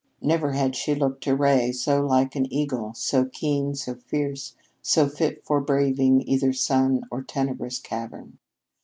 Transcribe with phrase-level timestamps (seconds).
[0.23, 5.07] Never had she looked to Ray so like an eagle, so keen, so fierce, so
[5.07, 8.39] fit for braving either sun or tenebrous cavern.